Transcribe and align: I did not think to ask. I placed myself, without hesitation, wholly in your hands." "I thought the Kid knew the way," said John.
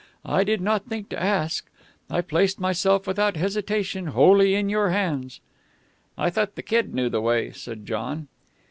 I 0.25 0.43
did 0.43 0.61
not 0.61 0.87
think 0.87 1.09
to 1.09 1.21
ask. 1.21 1.69
I 2.09 2.21
placed 2.21 2.59
myself, 2.59 3.05
without 3.05 3.35
hesitation, 3.35 4.07
wholly 4.07 4.55
in 4.55 4.67
your 4.67 4.89
hands." 4.89 5.41
"I 6.17 6.31
thought 6.31 6.55
the 6.55 6.63
Kid 6.63 6.95
knew 6.95 7.07
the 7.07 7.21
way," 7.21 7.51
said 7.51 7.85
John. 7.85 8.27